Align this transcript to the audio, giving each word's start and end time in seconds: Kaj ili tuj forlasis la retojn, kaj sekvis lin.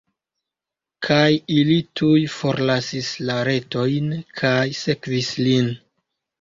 Kaj 1.07 1.27
ili 1.57 1.75
tuj 2.01 2.15
forlasis 2.37 3.13
la 3.29 3.37
retojn, 3.51 4.11
kaj 4.43 4.59
sekvis 4.83 5.33
lin. 5.47 5.73